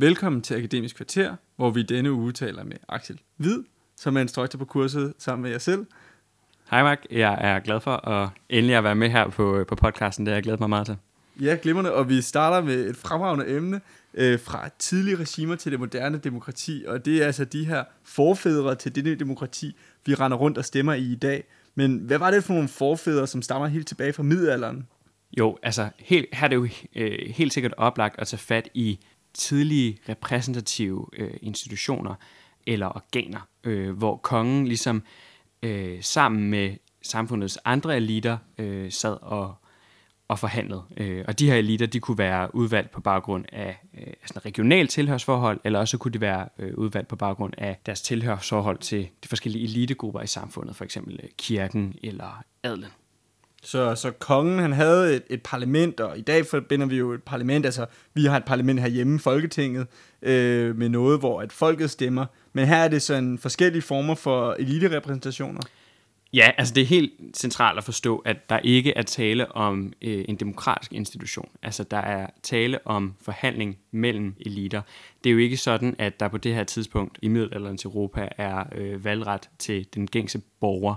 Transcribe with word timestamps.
Velkommen 0.00 0.42
til 0.42 0.54
Akademisk 0.54 0.96
Kvarter, 0.96 1.36
hvor 1.56 1.70
vi 1.70 1.82
denne 1.82 2.12
uge 2.12 2.32
taler 2.32 2.64
med 2.64 2.76
Axel 2.88 3.20
Hvid, 3.36 3.62
som 3.96 4.16
er 4.16 4.20
instruktør 4.20 4.58
på 4.58 4.64
kurset 4.64 5.14
sammen 5.18 5.42
med 5.42 5.50
jer 5.50 5.58
selv. 5.58 5.86
Hej 6.70 6.82
Mark, 6.82 7.06
jeg 7.10 7.38
er 7.40 7.58
glad 7.58 7.80
for 7.80 8.08
at 8.08 8.28
endelig 8.48 8.76
at 8.76 8.84
være 8.84 8.94
med 8.94 9.10
her 9.10 9.28
på, 9.28 9.64
på 9.68 9.74
podcasten, 9.74 10.26
det 10.26 10.32
har 10.32 10.36
jeg 10.36 10.42
glædet 10.42 10.60
mig 10.60 10.68
meget 10.68 10.86
til. 10.86 10.96
Ja, 11.40 11.56
glimrende, 11.62 11.92
og 11.92 12.08
vi 12.08 12.20
starter 12.20 12.66
med 12.66 12.90
et 12.90 12.96
fremragende 12.96 13.48
emne 13.48 13.80
øh, 14.14 14.40
fra 14.40 14.68
tidlige 14.78 15.16
regimer 15.16 15.56
til 15.56 15.72
det 15.72 15.80
moderne 15.80 16.18
demokrati, 16.18 16.84
og 16.88 17.04
det 17.04 17.22
er 17.22 17.26
altså 17.26 17.44
de 17.44 17.64
her 17.64 17.84
forfædre 18.04 18.74
til 18.74 18.94
det 18.94 19.20
demokrati, 19.20 19.76
vi 20.06 20.14
render 20.14 20.36
rundt 20.38 20.58
og 20.58 20.64
stemmer 20.64 20.94
i 20.94 21.12
i 21.12 21.16
dag. 21.16 21.44
Men 21.74 21.98
hvad 21.98 22.18
var 22.18 22.30
det 22.30 22.44
for 22.44 22.52
nogle 22.52 22.68
forfædre, 22.68 23.26
som 23.26 23.42
stammer 23.42 23.66
helt 23.68 23.88
tilbage 23.88 24.12
fra 24.12 24.22
middelalderen? 24.22 24.86
Jo, 25.38 25.58
altså 25.62 25.88
helt, 25.98 26.26
her 26.32 26.44
er 26.44 26.48
det 26.48 26.56
jo 26.56 26.68
øh, 26.96 27.18
helt 27.34 27.52
sikkert 27.52 27.74
oplagt 27.76 28.20
at 28.20 28.26
tage 28.26 28.38
fat 28.38 28.68
i 28.74 28.98
tidlige 29.34 29.98
repræsentative 30.08 31.06
øh, 31.12 31.34
institutioner 31.42 32.14
eller 32.66 32.86
organer, 32.86 33.40
øh, 33.64 33.98
hvor 33.98 34.16
kongen 34.16 34.66
ligesom 34.66 35.02
øh, 35.62 36.02
sammen 36.02 36.50
med 36.50 36.76
samfundets 37.02 37.58
andre 37.64 37.96
eliter 37.96 38.38
øh, 38.58 38.92
sad 38.92 39.16
og, 39.22 39.54
og 40.28 40.38
forhandlede. 40.38 40.82
Øh, 40.96 41.24
og 41.28 41.38
de 41.38 41.50
her 41.50 41.56
eliter, 41.56 41.86
de 41.86 42.00
kunne 42.00 42.18
være 42.18 42.54
udvalgt 42.54 42.90
på 42.90 43.00
baggrund 43.00 43.44
af 43.52 43.82
øh, 43.98 44.12
sådan 44.26 44.44
regional 44.44 44.88
tilhørsforhold, 44.88 45.60
eller 45.64 45.78
også 45.78 45.98
kunne 45.98 46.12
de 46.12 46.20
være 46.20 46.48
øh, 46.58 46.74
udvalgt 46.74 47.08
på 47.08 47.16
baggrund 47.16 47.52
af 47.58 47.80
deres 47.86 48.02
tilhørsforhold 48.02 48.78
til 48.78 49.08
de 49.22 49.28
forskellige 49.28 49.64
elitegrupper 49.64 50.20
i 50.20 50.26
samfundet, 50.26 50.76
for 50.76 50.84
eksempel 50.84 51.20
øh, 51.22 51.28
kirken 51.38 51.94
eller 52.02 52.44
adlen. 52.62 52.90
Så, 53.62 53.94
så 53.94 54.10
kongen, 54.10 54.58
han 54.58 54.72
havde 54.72 55.16
et, 55.16 55.22
et 55.30 55.42
parlament, 55.42 56.00
og 56.00 56.18
i 56.18 56.20
dag 56.20 56.46
forbinder 56.46 56.86
vi 56.86 56.96
jo 56.96 57.12
et 57.12 57.22
parlament, 57.22 57.64
altså 57.64 57.86
vi 58.14 58.24
har 58.24 58.36
et 58.36 58.44
parlament 58.44 58.80
herhjemme, 58.80 59.18
Folketinget, 59.18 59.86
øh, 60.22 60.76
med 60.76 60.88
noget, 60.88 61.18
hvor 61.18 61.40
at 61.40 61.52
folket 61.52 61.90
stemmer. 61.90 62.26
Men 62.52 62.66
her 62.66 62.76
er 62.76 62.88
det 62.88 63.02
sådan 63.02 63.38
forskellige 63.38 63.82
former 63.82 64.14
for 64.14 64.56
eliterepræsentationer. 64.58 65.60
Ja, 66.32 66.50
altså 66.58 66.74
det 66.74 66.80
er 66.80 66.86
helt 66.86 67.12
centralt 67.36 67.78
at 67.78 67.84
forstå, 67.84 68.18
at 68.18 68.50
der 68.50 68.58
ikke 68.58 68.92
er 68.96 69.02
tale 69.02 69.52
om 69.52 69.92
øh, 70.02 70.24
en 70.28 70.36
demokratisk 70.36 70.92
institution. 70.92 71.48
Altså 71.62 71.84
der 71.84 71.96
er 71.96 72.26
tale 72.42 72.86
om 72.86 73.14
forhandling 73.22 73.78
mellem 73.90 74.34
eliter. 74.40 74.82
Det 75.24 75.30
er 75.30 75.32
jo 75.32 75.38
ikke 75.38 75.56
sådan, 75.56 75.96
at 75.98 76.20
der 76.20 76.28
på 76.28 76.38
det 76.38 76.54
her 76.54 76.64
tidspunkt 76.64 77.18
i 77.22 77.28
middelalderens 77.28 77.84
Europa 77.84 78.28
er 78.38 78.64
øh, 78.74 79.04
valgret 79.04 79.50
til 79.58 79.86
den 79.94 80.06
gængse 80.06 80.40
borger 80.60 80.94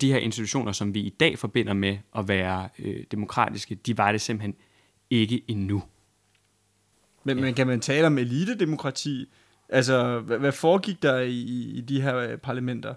de 0.00 0.12
her 0.12 0.18
institutioner, 0.18 0.72
som 0.72 0.94
vi 0.94 1.00
i 1.00 1.08
dag 1.20 1.38
forbinder 1.38 1.72
med 1.72 1.98
at 2.18 2.28
være 2.28 2.68
øh, 2.78 3.04
demokratiske, 3.10 3.74
de 3.74 3.98
var 3.98 4.12
det 4.12 4.20
simpelthen 4.20 4.54
ikke 5.10 5.42
endnu. 5.48 5.82
Men, 7.24 7.38
ja. 7.38 7.44
men 7.44 7.54
kan 7.54 7.66
man 7.66 7.80
tale 7.80 8.06
om 8.06 8.18
elitedemokrati? 8.18 9.26
Altså, 9.68 10.20
hvad, 10.20 10.38
hvad 10.38 10.52
foregik 10.52 11.02
der 11.02 11.20
i, 11.20 11.40
i 11.74 11.80
de 11.80 12.00
her 12.00 12.16
øh, 12.16 12.38
parlamenter? 12.38 12.94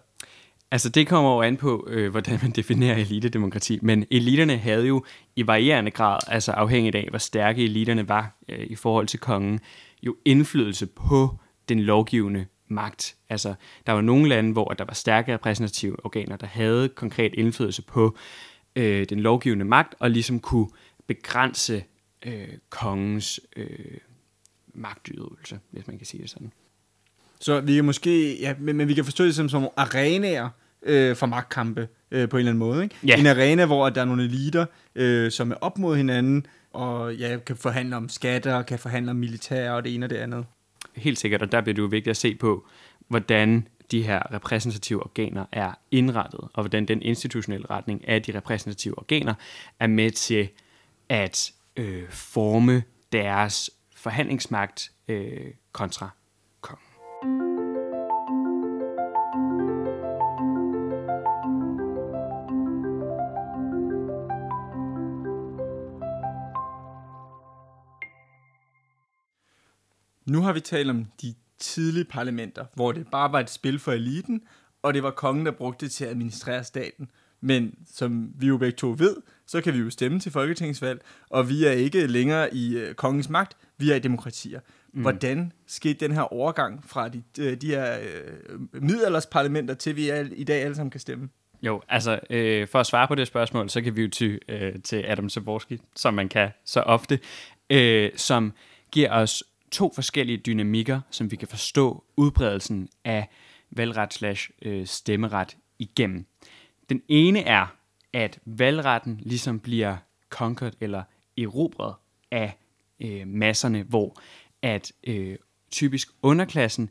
Altså, 0.71 0.89
det 0.89 1.07
kommer 1.07 1.35
jo 1.35 1.41
an 1.41 1.57
på, 1.57 1.87
øh, 1.89 2.11
hvordan 2.11 2.39
man 2.41 2.51
definerer 2.51 2.97
elitedemokrati. 2.97 3.79
Men 3.81 4.05
eliterne 4.11 4.57
havde 4.57 4.87
jo 4.87 5.05
i 5.35 5.47
varierende 5.47 5.91
grad, 5.91 6.19
altså 6.27 6.51
afhængigt 6.51 6.95
af, 6.95 7.07
hvor 7.09 7.17
stærke 7.17 7.63
eliterne 7.63 8.09
var 8.09 8.37
øh, 8.49 8.67
i 8.69 8.75
forhold 8.75 9.07
til 9.07 9.19
kongen, 9.19 9.59
jo 10.03 10.15
indflydelse 10.25 10.85
på 10.85 11.39
den 11.69 11.79
lovgivende 11.79 12.45
magt. 12.69 13.15
Altså, 13.29 13.53
der 13.85 13.93
var 13.93 14.01
nogle 14.01 14.29
lande, 14.29 14.51
hvor 14.51 14.65
der 14.65 14.85
var 14.85 14.93
stærke 14.93 15.33
repræsentative 15.33 16.05
organer, 16.05 16.37
der 16.37 16.47
havde 16.47 16.89
konkret 16.89 17.33
indflydelse 17.33 17.81
på 17.81 18.17
øh, 18.75 19.05
den 19.09 19.19
lovgivende 19.19 19.65
magt, 19.65 19.95
og 19.99 20.11
ligesom 20.11 20.39
kunne 20.39 20.67
begrænse 21.07 21.83
øh, 22.25 22.47
kongens 22.69 23.39
øh, 23.55 23.97
magtudøvelse, 24.73 25.59
hvis 25.71 25.87
man 25.87 25.97
kan 25.97 26.05
sige 26.05 26.21
det 26.21 26.29
sådan. 26.29 26.51
Så 27.39 27.61
vi 27.61 27.75
kan 27.75 27.85
måske, 27.85 28.39
ja, 28.39 28.55
men, 28.59 28.77
men 28.77 28.87
vi 28.87 28.93
kan 28.93 29.03
forstå 29.03 29.25
det 29.25 29.35
som, 29.35 29.49
som 29.49 29.67
arenaer 29.77 30.49
øh, 30.83 31.15
for 31.15 31.25
magtkampe 31.25 31.87
øh, 32.11 32.29
på 32.29 32.37
en 32.37 32.39
eller 32.39 32.51
anden 32.51 32.59
måde. 32.59 32.83
Ikke? 32.83 32.95
Ja. 33.07 33.15
En 33.19 33.27
arena, 33.27 33.65
hvor 33.65 33.89
der 33.89 34.01
er 34.01 34.05
nogle 34.05 34.23
eliter, 34.23 34.65
øh, 34.95 35.31
som 35.31 35.51
er 35.51 35.55
op 35.55 35.77
mod 35.77 35.97
hinanden, 35.97 36.45
og 36.73 37.15
ja, 37.15 37.37
kan 37.45 37.55
forhandle 37.55 37.95
om 37.95 38.09
skatter, 38.09 38.61
kan 38.61 38.79
forhandle 38.79 39.11
om 39.11 39.17
militær 39.17 39.71
og 39.71 39.83
det 39.83 39.95
ene 39.95 40.05
og 40.05 40.09
det 40.09 40.15
andet 40.15 40.45
helt 40.95 41.19
sikkert, 41.19 41.41
og 41.41 41.51
der 41.51 41.61
bliver 41.61 41.73
det 41.73 41.81
jo 41.81 41.87
vigtigt 41.87 42.11
at 42.11 42.17
se 42.17 42.35
på, 42.35 42.67
hvordan 43.07 43.67
de 43.91 44.03
her 44.03 44.33
repræsentative 44.33 45.03
organer 45.03 45.45
er 45.51 45.73
indrettet, 45.91 46.39
og 46.39 46.63
hvordan 46.63 46.85
den 46.85 47.01
institutionelle 47.01 47.69
retning 47.69 48.07
af 48.07 48.23
de 48.23 48.37
repræsentative 48.37 48.97
organer 48.97 49.33
er 49.79 49.87
med 49.87 50.11
til 50.11 50.49
at 51.09 51.51
øh, 51.75 52.09
forme 52.09 52.83
deres 53.11 53.69
forhandlingsmagt 53.95 54.91
øh, 55.07 55.53
kontra 55.71 56.09
har 70.49 70.53
vi 70.53 70.59
talt 70.59 70.89
om 70.89 71.05
de 71.21 71.33
tidlige 71.59 72.05
parlamenter, 72.05 72.65
hvor 72.75 72.91
det 72.91 73.07
bare 73.11 73.31
var 73.31 73.39
et 73.39 73.49
spil 73.49 73.79
for 73.79 73.91
eliten, 73.91 74.41
og 74.83 74.93
det 74.93 75.03
var 75.03 75.11
kongen, 75.11 75.45
der 75.45 75.51
brugte 75.51 75.85
det 75.85 75.91
til 75.91 76.03
at 76.03 76.09
administrere 76.09 76.63
staten. 76.63 77.09
Men 77.41 77.73
som 77.93 78.31
vi 78.35 78.47
jo 78.47 78.57
begge 78.57 78.75
to 78.75 78.95
ved, 78.97 79.15
så 79.47 79.61
kan 79.61 79.73
vi 79.73 79.79
jo 79.79 79.89
stemme 79.89 80.19
til 80.19 80.31
folketingsvalg, 80.31 81.01
og 81.29 81.49
vi 81.49 81.65
er 81.65 81.71
ikke 81.71 82.07
længere 82.07 82.55
i 82.55 82.77
øh, 82.77 82.93
kongens 82.93 83.29
magt, 83.29 83.57
vi 83.77 83.91
er 83.91 83.95
i 83.95 83.99
demokratier. 83.99 84.59
Mm. 84.93 85.01
Hvordan 85.01 85.51
skete 85.67 86.05
den 86.05 86.11
her 86.11 86.21
overgang 86.21 86.83
fra 86.87 87.09
de, 87.09 87.23
de, 87.35 87.43
øh, 87.43 87.61
de 87.61 87.67
her 87.67 87.99
øh, 87.99 88.59
middelaldersparlamenter 88.73 89.73
til 89.73 89.95
vi 89.95 90.09
er, 90.09 90.27
i 90.31 90.43
dag 90.43 90.63
alle 90.63 90.75
sammen 90.75 90.91
kan 90.91 90.99
stemme? 90.99 91.29
Jo, 91.61 91.81
altså 91.89 92.19
øh, 92.29 92.67
for 92.67 92.79
at 92.79 92.85
svare 92.85 93.07
på 93.07 93.15
det 93.15 93.27
spørgsmål, 93.27 93.69
så 93.69 93.81
kan 93.81 93.95
vi 93.95 94.01
jo 94.01 94.09
ty 94.09 94.37
øh, 94.49 94.73
til 94.83 95.05
Adam 95.07 95.29
Zaborski, 95.29 95.79
som 95.95 96.13
man 96.13 96.29
kan 96.29 96.49
så 96.65 96.81
ofte, 96.81 97.19
øh, 97.69 98.11
som 98.15 98.53
giver 98.91 99.11
os 99.11 99.43
to 99.71 99.91
forskellige 99.95 100.37
dynamikker, 100.37 101.01
som 101.09 101.31
vi 101.31 101.35
kan 101.35 101.47
forstå 101.47 102.03
udbredelsen 102.17 102.89
af 103.03 103.29
valgret 103.71 104.13
slash 104.13 104.49
øh, 104.61 104.87
stemmeret 104.87 105.57
igennem. 105.79 106.25
Den 106.89 107.01
ene 107.07 107.39
er, 107.39 107.75
at 108.13 108.39
valgretten 108.45 109.19
ligesom 109.23 109.59
bliver 109.59 109.97
conquered 110.29 110.73
eller 110.81 111.03
erobret 111.37 111.95
af 112.31 112.57
øh, 112.99 113.27
masserne, 113.27 113.83
hvor 113.83 114.15
at 114.61 114.91
øh, 115.07 115.37
typisk 115.71 116.09
underklassen 116.21 116.89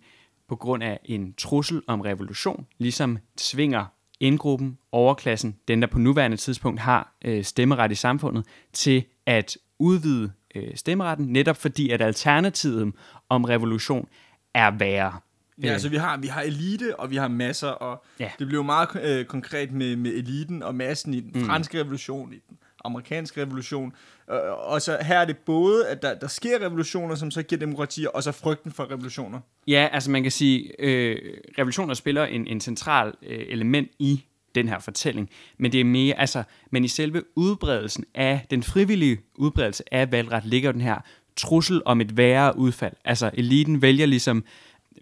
på 0.49 0.57
grund 0.57 0.83
af 0.83 1.01
en 1.05 1.35
trussel 1.35 1.83
om 1.87 2.01
revolution 2.01 2.67
ligesom 2.79 3.19
tvinger 3.37 3.87
indgruppen, 4.21 4.79
overklassen, 4.93 5.57
den 5.69 5.83
der 5.83 5.89
på 5.89 5.99
nuværende 5.99 6.37
tidspunkt 6.37 6.81
har 6.81 7.17
øh, 7.25 7.45
stemmeret 7.45 7.93
i 7.93 7.95
samfundet, 7.95 8.47
til 8.73 9.05
at 9.27 9.59
udvide 9.79 10.33
øh, 10.55 10.77
stemmeretten, 10.77 11.27
netop 11.27 11.57
fordi 11.57 11.91
at 11.91 12.03
alternativet 12.03 12.93
om 13.29 13.45
revolution 13.45 14.09
er 14.55 14.71
værre. 14.71 15.21
Ja, 15.63 15.73
altså 15.73 15.89
vi 15.89 15.97
har, 15.97 16.17
vi 16.17 16.27
har 16.27 16.43
elite, 16.43 17.01
og 17.01 17.11
vi 17.11 17.17
har 17.17 17.29
masser, 17.29 17.69
og 17.69 18.05
ja. 18.21 18.31
det 18.39 18.49
blev 18.49 18.65
meget 18.65 18.89
øh, 19.03 19.25
konkret 19.25 19.73
med, 19.73 19.97
med 19.97 20.11
eliten 20.11 20.63
og 20.63 20.75
massen 20.75 21.15
i 21.15 21.21
den 21.21 21.41
mm. 21.41 21.47
franske 21.47 21.81
revolution, 21.81 22.33
i 22.33 22.39
den 22.49 22.59
amerikanske 22.85 23.43
revolution. 23.43 23.93
Øh, 24.31 24.37
og 24.53 24.83
så 24.83 24.99
her 25.01 25.19
er 25.19 25.25
det 25.25 25.37
både, 25.37 25.89
at 25.89 26.03
der, 26.03 26.15
der 26.15 26.27
sker 26.27 26.61
revolutioner, 26.61 27.15
som 27.15 27.31
så 27.31 27.43
giver 27.43 27.59
demokratier, 27.59 28.09
og 28.09 28.23
så 28.23 28.33
frygten 28.33 28.73
for 28.73 28.91
revolutioner. 28.91 29.41
Ja, 29.67 29.89
altså 29.93 30.11
man 30.11 30.23
kan 30.23 30.33
sige, 30.33 30.73
øh, 30.79 31.17
revolutioner 31.59 31.95
spiller 31.95 32.25
en, 32.25 32.47
en 32.47 32.61
central 32.61 33.13
øh, 33.23 33.45
element 33.49 33.91
i 33.99 34.25
den 34.55 34.69
her 34.69 34.79
fortælling, 34.79 35.31
men 35.59 35.73
det 35.73 35.81
er 35.81 35.85
mere, 35.85 36.21
altså, 36.21 36.43
men 36.71 36.85
i 36.85 36.89
selve 36.89 37.23
udbredelsen 37.37 38.05
af, 38.15 38.47
den 38.51 38.63
frivillige 38.63 39.19
udbredelse 39.35 39.95
af 39.95 40.13
valgret, 40.13 40.45
ligger 40.45 40.73
den 40.73 40.81
her 40.81 41.01
trussel 41.37 41.83
om 41.85 42.01
et 42.01 42.17
værre 42.17 42.59
udfald. 42.59 42.95
Altså, 43.05 43.31
eliten 43.35 43.83
vælger 43.83 44.07
ligesom 44.07 44.45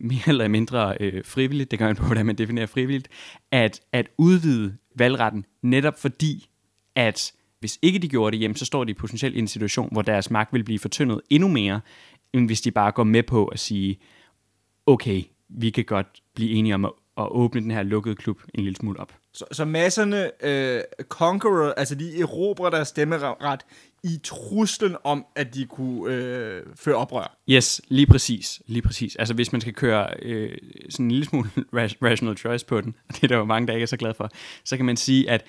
mere 0.01 0.29
eller 0.29 0.49
mindre 0.49 0.97
øh, 1.01 1.25
frivilligt, 1.25 1.71
det 1.71 1.79
gør 1.79 1.87
man 1.87 1.97
på, 1.97 2.05
hvordan 2.05 2.27
man 2.27 2.37
definerer 2.37 2.67
frivilligt, 2.67 3.09
at, 3.51 3.81
at 3.93 4.09
udvide 4.19 4.77
valgretten, 4.95 5.45
netop 5.63 5.99
fordi, 5.99 6.49
at 6.95 7.33
hvis 7.61 7.79
ikke 7.83 7.99
de 7.99 8.09
gjorde 8.09 8.37
det, 8.37 8.43
jamen, 8.43 8.57
så 8.57 8.65
står 8.65 8.85
de 8.85 8.95
potentielt 8.95 9.37
i 9.37 9.39
en 9.39 9.49
situation, 9.49 9.89
hvor 9.93 10.03
deres 10.03 10.31
magt 10.31 10.53
vil 10.53 10.65
blive 10.65 10.79
fortyndet 10.79 11.21
endnu 11.31 11.49
mere, 11.49 11.81
end 12.33 12.47
hvis 12.47 12.61
de 12.61 12.71
bare 12.71 12.93
går 12.93 13.05
med 13.05 13.23
på 13.23 13.47
at 13.47 13.59
sige, 13.59 13.99
okay, 14.87 15.23
vi 15.49 15.71
kan 15.71 15.85
godt 15.85 16.23
blive 16.35 16.51
enige 16.51 16.75
om 16.75 16.85
at, 16.85 16.93
at 17.17 17.29
åbne 17.31 17.61
den 17.61 17.71
her 17.71 17.83
lukkede 17.83 18.15
klub 18.15 18.41
en 18.55 18.65
lille 18.65 18.77
smule 18.77 19.01
op. 19.01 19.13
Så, 19.37 19.45
så 19.53 19.65
masserne 19.65 20.45
øh, 20.47 20.83
conqueror, 21.03 21.73
altså 21.73 21.95
de 21.95 22.21
erobrer 22.21 22.71
deres 22.71 22.89
stemmeret 22.89 23.65
i 24.03 24.21
truslen 24.23 24.97
om, 25.05 25.27
at 25.35 25.55
de 25.55 25.67
kunne 25.67 26.15
øh, 26.15 26.63
føre 26.75 26.95
oprør. 26.95 27.37
Yes, 27.49 27.81
lige 27.89 28.07
præcis. 28.07 28.63
Lige 28.67 28.83
præcis. 28.83 29.17
Altså 29.17 29.35
hvis 29.35 29.53
man 29.53 29.61
skal 29.61 29.73
køre 29.73 30.09
øh, 30.23 30.59
sådan 30.91 31.07
en 31.07 31.11
lille 31.11 31.27
smule 31.27 31.51
rational 32.03 32.37
choice 32.37 32.67
på 32.67 32.81
den, 32.81 32.95
og 33.09 33.15
det 33.15 33.25
er 33.25 33.29
der 33.29 33.37
jo 33.37 33.45
mange, 33.45 33.67
der 33.67 33.73
ikke 33.73 33.83
er 33.83 33.87
så 33.87 33.97
glade 33.97 34.15
for, 34.15 34.31
så 34.65 34.77
kan 34.77 34.87
man 34.87 34.97
sige, 34.97 35.31
at 35.31 35.45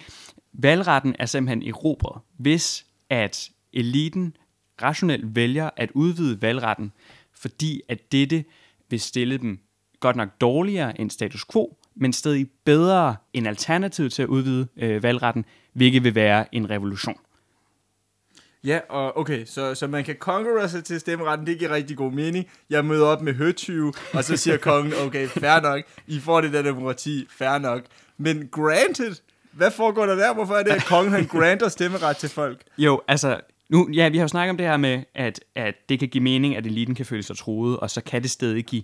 valgretten 0.53 1.15
er 1.19 1.25
simpelthen 1.25 1.69
erobret, 1.69 2.21
hvis 2.37 2.85
at 3.09 3.49
eliten 3.73 4.37
rationelt 4.81 5.35
vælger 5.35 5.69
at 5.77 5.91
udvide 5.93 6.41
valgretten, 6.41 6.91
fordi 7.33 7.81
at 7.89 8.11
dette 8.11 8.45
vil 8.89 8.99
stille 8.99 9.37
dem 9.37 9.59
godt 9.99 10.15
nok 10.15 10.29
dårligere 10.41 11.01
end 11.01 11.09
status 11.09 11.45
quo, 11.45 11.77
men 11.99 12.13
stadig 12.13 12.47
bedre 12.65 13.15
end 13.33 13.47
alternativ 13.47 14.09
til 14.09 14.23
at 14.23 14.27
udvide 14.27 14.67
øh, 14.77 15.03
valgretten, 15.03 15.45
hvilket 15.73 16.03
vil 16.03 16.15
være 16.15 16.55
en 16.55 16.69
revolution. 16.69 17.15
Ja, 18.63 18.79
og 18.89 19.17
okay, 19.17 19.45
så, 19.45 19.75
så 19.75 19.87
man 19.87 20.03
kan 20.03 20.15
konkurrere 20.19 20.69
sig 20.69 20.83
til 20.83 20.99
stemmeretten, 20.99 21.47
det 21.47 21.59
giver 21.59 21.71
rigtig 21.71 21.97
god 21.97 22.11
mening. 22.11 22.45
Jeg 22.69 22.85
møder 22.85 23.05
op 23.05 23.21
med 23.21 23.33
høtyve, 23.33 23.93
og 24.13 24.23
så 24.23 24.37
siger 24.37 24.57
kongen, 24.57 24.93
okay, 25.05 25.27
fair 25.27 25.61
nok, 25.61 25.83
I 26.07 26.19
får 26.19 26.41
det 26.41 26.53
der 26.53 26.61
demokrati, 26.61 27.27
fair 27.29 27.57
nok. 27.57 27.81
Men 28.17 28.47
granted, 28.51 29.15
hvad 29.51 29.71
foregår 29.71 30.05
der 30.05 30.15
der? 30.15 30.33
Hvorfor 30.33 30.53
er 30.53 30.63
det, 30.63 30.71
at 30.71 30.85
kongen 30.85 31.13
han 31.13 31.25
granter 31.25 31.69
stemmeret 31.69 32.17
til 32.17 32.29
folk? 32.29 32.61
Jo, 32.77 33.01
altså, 33.07 33.39
nu, 33.69 33.89
ja, 33.93 34.09
vi 34.09 34.17
har 34.17 34.23
jo 34.23 34.27
snakket 34.27 34.49
om 34.49 34.57
det 34.57 34.65
her 34.65 34.77
med, 34.77 35.03
at, 35.15 35.39
at 35.55 35.75
det 35.89 35.99
kan 35.99 36.07
give 36.07 36.23
mening, 36.23 36.55
at 36.55 36.65
eliten 36.65 36.95
kan 36.95 37.05
føle 37.05 37.23
sig 37.23 37.37
truet, 37.37 37.79
og 37.79 37.89
så 37.89 38.01
kan 38.01 38.21
det 38.21 38.31
stadig 38.31 38.65
give, 38.65 38.83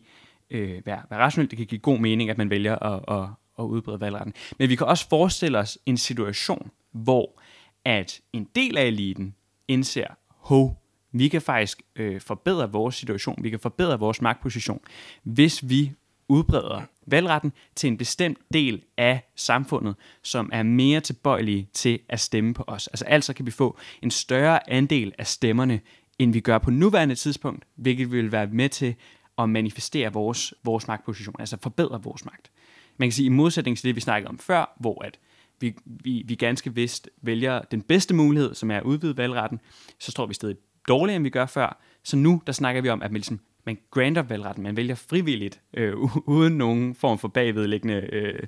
øh, 0.54 0.86
være, 0.86 1.02
være 1.10 1.20
rationelt, 1.20 1.52
det 1.52 1.58
kan 1.58 1.68
give 1.68 1.80
god 1.80 2.00
mening, 2.00 2.30
at 2.30 2.38
man 2.38 2.50
vælger 2.50 2.76
at, 2.76 3.04
at, 3.08 3.30
at 3.60 3.64
udbrede 3.64 4.00
valgretten. 4.00 4.34
Men 4.60 4.70
vi 4.70 4.76
kan 4.76 4.88
også 4.88 5.10
forestille 5.10 5.58
os 5.58 5.78
en 5.86 5.98
situation, 5.98 6.72
hvor 6.92 7.42
at 7.86 8.22
en 8.34 8.48
del 8.56 8.78
af 8.78 8.86
eliten 8.86 9.36
indser, 9.68 10.08
hov, 10.28 10.80
vi 11.12 11.28
kan 11.28 11.42
faktisk 11.42 11.82
øh, 11.96 12.22
forbedre 12.22 12.72
vores 12.72 12.96
situation, 12.96 13.44
vi 13.44 13.50
kan 13.50 13.60
forbedre 13.60 14.00
vores 14.00 14.22
magtposition, 14.22 14.80
hvis 15.24 15.70
vi 15.70 15.92
udbreder 16.28 16.82
valgretten 17.08 17.54
til 17.76 17.88
en 17.88 17.98
bestemt 17.98 18.38
del 18.54 18.84
af 18.98 19.32
samfundet, 19.36 19.96
som 20.22 20.50
er 20.54 20.64
mere 20.64 21.00
tilbøjelige 21.00 21.68
til 21.74 22.00
at 22.10 22.20
stemme 22.20 22.54
på 22.54 22.64
os. 22.68 22.88
Altså 22.88 23.06
altså 23.06 23.34
kan 23.34 23.46
vi 23.46 23.52
få 23.52 23.78
en 24.02 24.12
større 24.12 24.70
andel 24.70 25.14
af 25.18 25.28
stemmerne, 25.28 25.80
end 26.20 26.34
vi 26.34 26.40
gør 26.40 26.58
på 26.58 26.72
nuværende 26.72 27.16
tidspunkt, 27.16 27.66
hvilket 27.76 28.12
vil 28.12 28.32
være 28.32 28.48
med 28.48 28.70
til 28.70 28.96
at 29.38 29.50
manifestere 29.50 30.14
vores, 30.14 30.54
vores 30.64 30.88
magtposition, 30.88 31.36
altså 31.40 31.58
forbedre 31.62 32.04
vores 32.04 32.26
magt. 32.26 32.52
Man 32.98 33.08
kan 33.10 33.14
sige, 33.14 33.26
i 33.26 33.30
modsætning 33.30 33.78
til 33.78 33.88
det, 33.88 33.96
vi 33.96 34.02
snakkede 34.02 34.30
om 34.30 34.40
før, 34.40 34.76
hvor 34.80 35.04
at 35.04 35.20
vi, 35.60 35.76
vi, 35.86 36.24
vi 36.28 36.36
ganske 36.36 36.76
vist 36.76 37.10
vælger 37.22 37.62
den 37.62 37.82
bedste 37.82 38.14
mulighed, 38.14 38.54
som 38.56 38.72
er 38.72 38.78
at 38.78 38.84
udvide 38.84 39.18
valgretten, 39.18 39.60
så 40.00 40.12
står 40.12 40.26
vi 40.26 40.34
stadig 40.34 40.56
dårligere, 40.88 41.16
end 41.16 41.24
vi 41.24 41.30
gør 41.30 41.46
før. 41.46 41.82
Så 42.04 42.18
nu, 42.18 42.42
der 42.48 42.54
snakker 42.54 42.82
vi 42.82 42.90
om, 42.90 43.02
at 43.02 43.12
man, 43.12 43.20
ligesom, 43.20 43.40
man 43.66 43.78
grander 43.92 44.22
valgretten, 44.22 44.64
man 44.64 44.78
vælger 44.78 44.96
frivilligt, 44.96 45.62
øh, 45.74 45.96
uden 46.28 46.58
nogen 46.58 46.96
form 46.96 47.20
for 47.20 47.28
bagvedliggende 47.28 48.10
øh, 48.14 48.40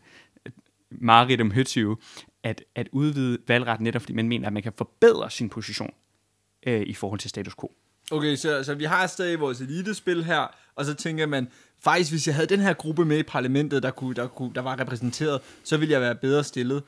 mareridt 0.91 1.41
om 1.41 1.51
høtyve, 1.51 1.97
at, 2.43 2.63
at 2.75 2.89
udvide 2.91 3.37
valgretten 3.47 3.83
netop, 3.83 4.01
fordi 4.01 4.13
man 4.13 4.27
mener, 4.27 4.47
at 4.47 4.53
man 4.53 4.63
kan 4.63 4.73
forbedre 4.77 5.29
sin 5.29 5.49
position 5.49 5.93
øh, 6.67 6.81
i 6.81 6.93
forhold 6.93 7.19
til 7.19 7.29
status 7.29 7.55
quo. 7.59 7.71
Okay, 8.11 8.35
så, 8.35 8.63
så 8.63 8.75
vi 8.75 8.83
har 8.83 9.07
stadig 9.07 9.39
vores 9.39 9.61
elitespil 9.61 10.23
her, 10.23 10.55
og 10.75 10.85
så 10.85 10.93
tænker 10.93 11.25
man, 11.25 11.47
faktisk 11.79 12.11
hvis 12.11 12.27
jeg 12.27 12.35
havde 12.35 12.47
den 12.47 12.59
her 12.59 12.73
gruppe 12.73 13.05
med 13.05 13.17
i 13.17 13.23
parlamentet, 13.23 13.83
der, 13.83 13.91
kunne, 13.91 14.15
der, 14.15 14.27
kunne, 14.27 14.53
der 14.55 14.61
var 14.61 14.79
repræsenteret, 14.79 15.41
så 15.63 15.77
ville 15.77 15.93
jeg 15.93 16.01
være 16.01 16.15
bedre 16.15 16.43
stillet. 16.43 16.83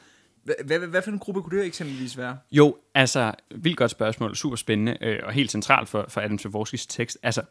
Hvad, 0.66 0.80
hvad 0.80 1.02
for 1.02 1.12
en 1.12 1.20
gruppe 1.20 1.42
kunne 1.42 1.60
det 1.60 1.66
eksempelvis 1.66 2.18
være? 2.18 2.38
Jo, 2.52 2.78
altså, 2.96 3.34
vildt 3.56 3.78
godt 3.78 3.92
spørgsmål, 3.92 4.36
super 4.36 4.56
spændende, 4.56 4.98
øh, 5.02 5.20
og 5.24 5.34
helt 5.34 5.52
centralt 5.52 5.90
for, 5.90 6.06
for 6.10 6.22
Adam 6.22 6.40
Tversky's 6.42 6.86
tekst. 6.90 7.18
Altså, 7.24 7.42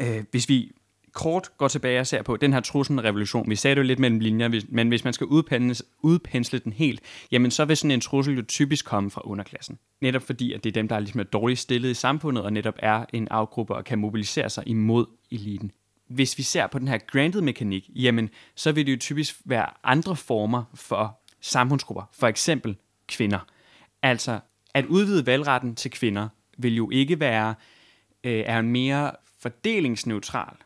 øh, 0.00 0.24
hvis 0.30 0.48
vi 0.48 0.72
kort 1.12 1.50
går 1.58 1.68
tilbage 1.68 2.00
og 2.00 2.06
ser 2.06 2.22
på 2.22 2.36
den 2.36 2.52
her 2.52 2.60
trusselrevolution, 2.60 3.50
vi 3.50 3.56
sagde 3.56 3.74
det 3.74 3.80
jo 3.80 3.86
lidt 3.86 3.98
mellem 3.98 4.20
linjer, 4.20 4.62
men 4.68 4.88
hvis 4.88 5.04
man 5.04 5.12
skal 5.12 5.26
udpensle, 5.26 5.86
udpensle 6.02 6.58
den 6.58 6.72
helt, 6.72 7.00
jamen 7.32 7.50
så 7.50 7.64
vil 7.64 7.76
sådan 7.76 7.90
en 7.90 8.00
trussel 8.00 8.36
jo 8.36 8.42
typisk 8.42 8.84
komme 8.84 9.10
fra 9.10 9.22
underklassen. 9.24 9.78
Netop 10.00 10.22
fordi, 10.22 10.52
at 10.52 10.64
det 10.64 10.70
er 10.70 10.74
dem, 10.74 10.88
der 10.88 10.96
er 10.96 11.00
ligesom 11.00 11.20
er 11.20 11.24
dårligt 11.24 11.60
stillet 11.60 11.90
i 11.90 11.94
samfundet, 11.94 12.44
og 12.44 12.52
netop 12.52 12.74
er 12.78 13.04
en 13.12 13.28
afgruppe 13.28 13.74
og 13.74 13.84
kan 13.84 13.98
mobilisere 13.98 14.50
sig 14.50 14.64
imod 14.66 15.06
eliten. 15.30 15.72
Hvis 16.08 16.38
vi 16.38 16.42
ser 16.42 16.66
på 16.66 16.78
den 16.78 16.88
her 16.88 16.98
granted 16.98 17.40
mekanik, 17.40 17.90
jamen 17.94 18.30
så 18.56 18.72
vil 18.72 18.86
det 18.86 18.92
jo 18.92 18.98
typisk 18.98 19.36
være 19.44 19.66
andre 19.84 20.16
former 20.16 20.64
for 20.74 21.20
samfundsgrupper, 21.40 22.02
for 22.12 22.26
eksempel 22.26 22.76
kvinder. 23.08 23.46
Altså, 24.02 24.40
at 24.74 24.86
udvide 24.86 25.26
valgretten 25.26 25.74
til 25.74 25.90
kvinder 25.90 26.28
vil 26.58 26.76
jo 26.76 26.90
ikke 26.90 27.20
være 27.20 27.54
øh, 28.24 28.42
er 28.46 28.58
en 28.58 28.68
mere 28.68 29.10
fordelingsneutral 29.42 30.56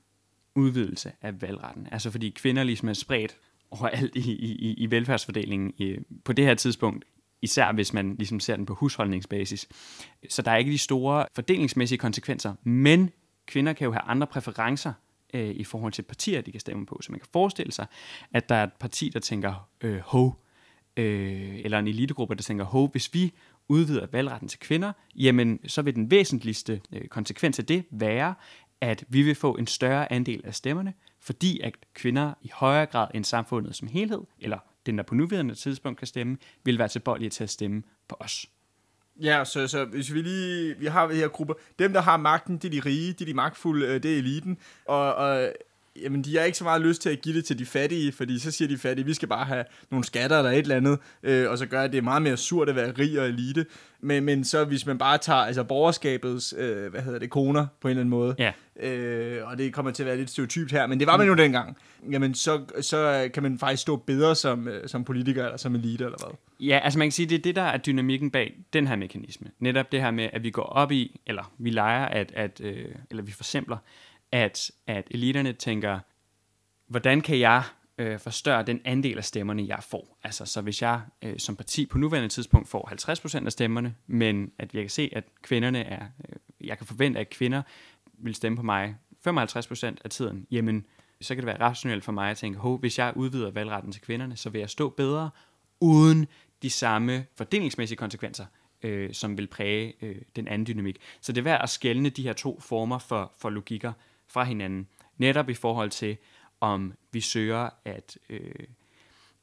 udvidelse 0.56 1.12
af 1.22 1.42
valgretten. 1.42 1.88
Altså 1.92 2.10
fordi 2.10 2.30
kvinder 2.30 2.64
ligesom 2.64 2.88
er 2.88 2.92
spredt 2.92 3.36
overalt 3.70 4.16
i, 4.16 4.32
i, 4.32 4.74
i 4.74 4.90
velfærdsfordelingen 4.90 5.72
i, 5.78 5.96
på 6.24 6.32
det 6.32 6.44
her 6.44 6.54
tidspunkt, 6.54 7.04
især 7.42 7.72
hvis 7.72 7.92
man 7.92 8.16
ligesom 8.16 8.40
ser 8.40 8.56
den 8.56 8.66
på 8.66 8.74
husholdningsbasis. 8.74 9.68
Så 10.28 10.42
der 10.42 10.50
er 10.50 10.56
ikke 10.56 10.72
de 10.72 10.78
store 10.78 11.26
fordelingsmæssige 11.34 11.98
konsekvenser, 11.98 12.54
men 12.62 13.10
kvinder 13.46 13.72
kan 13.72 13.84
jo 13.84 13.92
have 13.92 14.02
andre 14.02 14.26
præferencer 14.26 14.92
øh, 15.34 15.50
i 15.50 15.64
forhold 15.64 15.92
til 15.92 16.02
partier, 16.02 16.40
de 16.40 16.50
kan 16.50 16.60
stemme 16.60 16.86
på. 16.86 16.98
Så 17.02 17.12
man 17.12 17.20
kan 17.20 17.28
forestille 17.32 17.72
sig, 17.72 17.86
at 18.32 18.48
der 18.48 18.54
er 18.54 18.64
et 18.64 18.72
parti, 18.72 19.08
der 19.08 19.20
tænker, 19.20 19.68
øh, 19.80 19.98
ho, 20.04 20.30
øh, 20.96 21.60
eller 21.64 21.78
en 21.78 21.88
elitegruppe, 21.88 22.34
der 22.34 22.42
tænker, 22.42 22.64
ho, 22.64 22.86
hvis 22.86 23.14
vi 23.14 23.32
udvider 23.68 24.06
valgretten 24.12 24.48
til 24.48 24.60
kvinder, 24.60 24.92
jamen 25.16 25.60
så 25.66 25.82
vil 25.82 25.94
den 25.94 26.10
væsentligste 26.10 26.80
øh, 26.92 27.08
konsekvens 27.08 27.58
af 27.58 27.66
det 27.66 27.84
være, 27.90 28.34
at 28.80 29.04
vi 29.08 29.22
vil 29.22 29.34
få 29.34 29.52
en 29.52 29.66
større 29.66 30.12
andel 30.12 30.40
af 30.44 30.54
stemmerne, 30.54 30.94
fordi 31.20 31.60
at 31.60 31.74
kvinder 31.94 32.34
i 32.42 32.50
højere 32.54 32.86
grad 32.86 33.08
end 33.14 33.24
samfundet 33.24 33.76
som 33.76 33.88
helhed, 33.88 34.20
eller 34.40 34.58
den, 34.86 34.98
der 34.98 35.04
på 35.04 35.14
nuværende 35.14 35.54
tidspunkt 35.54 35.98
kan 35.98 36.06
stemme, 36.06 36.36
vil 36.64 36.78
være 36.78 36.88
tilbøjelige 36.88 37.30
til 37.30 37.44
at 37.44 37.50
stemme 37.50 37.82
på 38.08 38.16
os. 38.20 38.46
Ja, 39.22 39.44
så, 39.44 39.68
så 39.68 39.84
hvis 39.84 40.14
vi 40.14 40.22
lige, 40.22 40.78
vi 40.78 40.86
har 40.86 41.06
de 41.06 41.14
her 41.14 41.28
grupper, 41.28 41.54
dem 41.78 41.92
der 41.92 42.00
har 42.00 42.16
magten, 42.16 42.58
det 42.58 42.64
er 42.64 42.82
de 42.82 42.88
rige, 42.88 43.12
det 43.12 43.20
er 43.20 43.24
de 43.24 43.34
magtfulde, 43.34 43.86
øh, 43.86 44.02
det 44.02 44.14
er 44.14 44.18
eliten, 44.18 44.58
og, 44.84 45.14
og 45.14 45.52
jamen, 46.02 46.24
de 46.24 46.36
har 46.36 46.44
ikke 46.44 46.58
så 46.58 46.64
meget 46.64 46.82
lyst 46.82 47.02
til 47.02 47.10
at 47.10 47.22
give 47.22 47.36
det 47.36 47.44
til 47.44 47.58
de 47.58 47.66
fattige, 47.66 48.12
fordi 48.12 48.38
så 48.38 48.50
siger 48.50 48.68
de 48.68 48.78
fattige, 48.78 49.06
vi 49.06 49.14
skal 49.14 49.28
bare 49.28 49.44
have 49.44 49.64
nogle 49.90 50.04
skatter 50.04 50.38
eller 50.38 50.50
et 50.50 50.58
eller 50.58 50.76
andet, 50.76 50.98
øh, 51.22 51.50
og 51.50 51.58
så 51.58 51.66
gør 51.66 51.82
det, 51.82 51.92
det 51.92 51.98
er 51.98 52.02
meget 52.02 52.22
mere 52.22 52.36
surt 52.36 52.68
at 52.68 52.76
være 52.76 52.92
rig 52.98 53.20
og 53.20 53.26
elite. 53.26 53.66
Men, 54.00 54.24
men 54.24 54.44
så 54.44 54.64
hvis 54.64 54.86
man 54.86 54.98
bare 54.98 55.18
tager 55.18 55.40
altså 55.40 55.64
borgerskabets, 55.64 56.54
øh, 56.58 56.90
hvad 56.90 57.00
hedder 57.00 57.18
det, 57.18 57.30
koner 57.30 57.66
på 57.80 57.88
en 57.88 57.90
eller 57.90 58.00
anden 58.00 58.10
måde, 58.10 58.34
ja. 58.38 58.52
øh, 58.88 59.48
og 59.48 59.58
det 59.58 59.72
kommer 59.72 59.92
til 59.92 60.02
at 60.02 60.06
være 60.06 60.16
lidt 60.16 60.30
stereotypt 60.30 60.72
her, 60.72 60.86
men 60.86 61.00
det 61.00 61.06
var 61.06 61.16
man 61.16 61.26
jo 61.26 61.32
mm. 61.32 61.36
dengang, 61.36 61.76
jamen 62.10 62.34
så, 62.34 62.60
så 62.80 63.30
kan 63.34 63.42
man 63.42 63.58
faktisk 63.58 63.82
stå 63.82 63.96
bedre 63.96 64.34
som, 64.34 64.68
øh, 64.68 64.88
som 64.88 65.04
politiker 65.04 65.44
eller 65.44 65.56
som 65.56 65.74
elite 65.74 66.04
eller 66.04 66.18
hvad. 66.26 66.36
Ja, 66.60 66.80
altså 66.82 66.98
man 66.98 67.06
kan 67.06 67.12
sige, 67.12 67.26
det 67.26 67.38
er 67.38 67.42
det, 67.42 67.56
der 67.56 67.62
er 67.62 67.76
dynamikken 67.78 68.30
bag 68.30 68.54
den 68.72 68.86
her 68.86 68.96
mekanisme. 68.96 69.46
Netop 69.58 69.92
det 69.92 70.00
her 70.00 70.10
med, 70.10 70.28
at 70.32 70.42
vi 70.42 70.50
går 70.50 70.62
op 70.62 70.92
i, 70.92 71.20
eller 71.26 71.52
vi 71.58 71.70
leger, 71.70 72.04
at, 72.04 72.32
at 72.34 72.60
øh, 72.60 72.84
eller 73.10 73.22
vi 73.22 73.32
forsimpler, 73.32 73.76
at, 74.32 74.70
at 74.86 75.08
eliterne 75.10 75.52
tænker, 75.52 75.98
hvordan 76.86 77.20
kan 77.20 77.38
jeg 77.38 77.62
øh, 77.98 78.18
forstørre 78.18 78.62
den 78.62 78.80
andel 78.84 79.18
af 79.18 79.24
stemmerne, 79.24 79.66
jeg 79.68 79.82
får? 79.82 80.18
Altså, 80.22 80.46
så 80.46 80.60
hvis 80.60 80.82
jeg 80.82 81.00
øh, 81.22 81.38
som 81.38 81.56
parti 81.56 81.86
på 81.86 81.98
nuværende 81.98 82.28
tidspunkt 82.28 82.68
får 82.68 83.40
50% 83.40 83.46
af 83.46 83.52
stemmerne, 83.52 83.94
men 84.06 84.52
at 84.58 84.74
jeg 84.74 84.82
kan 84.82 84.90
se, 84.90 85.10
at 85.12 85.24
kvinderne 85.42 85.82
er, 85.82 86.06
øh, 86.28 86.66
jeg 86.68 86.78
kan 86.78 86.86
forvente, 86.86 87.20
at 87.20 87.30
kvinder 87.30 87.62
vil 88.18 88.34
stemme 88.34 88.56
på 88.56 88.62
mig 88.62 88.96
55% 89.28 89.96
af 90.04 90.10
tiden, 90.10 90.46
jamen, 90.50 90.86
så 91.20 91.34
kan 91.34 91.42
det 91.42 91.46
være 91.46 91.60
rationelt 91.60 92.04
for 92.04 92.12
mig 92.12 92.30
at 92.30 92.36
tænke, 92.36 92.58
hov, 92.58 92.78
hvis 92.78 92.98
jeg 92.98 93.12
udvider 93.16 93.50
valgretten 93.50 93.92
til 93.92 94.02
kvinderne, 94.02 94.36
så 94.36 94.50
vil 94.50 94.58
jeg 94.58 94.70
stå 94.70 94.88
bedre, 94.88 95.30
uden 95.80 96.26
de 96.62 96.70
samme 96.70 97.26
fordelingsmæssige 97.36 97.96
konsekvenser, 97.98 98.46
øh, 98.82 99.12
som 99.12 99.38
vil 99.38 99.46
præge 99.46 99.94
øh, 100.02 100.16
den 100.36 100.48
anden 100.48 100.66
dynamik. 100.66 100.98
Så 101.20 101.32
det 101.32 101.38
er 101.38 101.44
værd 101.44 101.62
at 101.62 101.70
skælne 101.70 102.08
de 102.08 102.22
her 102.22 102.32
to 102.32 102.60
former 102.60 102.98
for, 102.98 103.32
for 103.38 103.50
logikker, 103.50 103.92
fra 104.28 104.44
hinanden. 104.44 104.88
Netop 105.16 105.48
i 105.48 105.54
forhold 105.54 105.90
til, 105.90 106.16
om 106.60 106.92
vi 107.12 107.20
søger 107.20 107.70
at, 107.84 108.18
øh, 108.28 108.66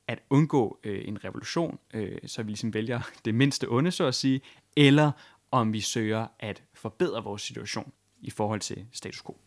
at 0.07 0.19
undgå 0.29 0.79
øh, 0.83 1.07
en 1.07 1.23
revolution, 1.25 1.79
øh, 1.93 2.17
så 2.25 2.43
vi 2.43 2.49
ligesom 2.49 2.73
vælger 2.73 3.01
det 3.25 3.35
mindste 3.35 3.69
onde, 3.69 3.91
så 3.91 4.05
at 4.05 4.15
sige, 4.15 4.41
eller 4.75 5.11
om 5.51 5.73
vi 5.73 5.81
søger 5.81 6.27
at 6.39 6.63
forbedre 6.73 7.23
vores 7.23 7.41
situation 7.41 7.91
i 8.21 8.29
forhold 8.29 8.59
til 8.59 8.85
status 8.91 9.23
quo. 9.23 9.37